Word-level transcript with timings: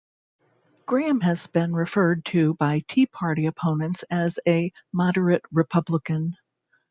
Graham 0.87 1.21
has 1.21 1.45
been 1.45 1.75
referred 1.75 2.25
to 2.25 2.55
by 2.55 2.79
Tea 2.87 3.05
Party 3.05 3.45
opponents 3.45 4.01
as 4.09 4.39
a 4.47 4.71
"moderate 4.91 5.43
Republican". 5.51 6.37